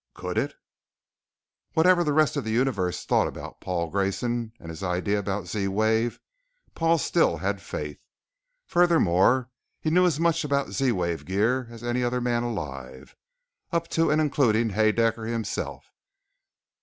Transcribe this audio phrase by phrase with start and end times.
[0.15, 0.55] Could it?
[1.73, 5.47] Whatever the rest of the universe thought about Paul Grayson and his idea about the
[5.49, 6.19] Z wave,
[6.73, 7.99] Paul still had faith.
[8.65, 13.15] Furthermore he knew as much about Z wave gear as any other man alive,
[13.71, 15.93] up to and including Haedaecker himself.